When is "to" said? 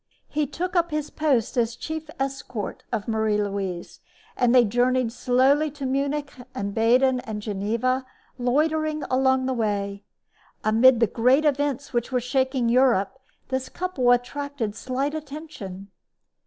5.69-5.85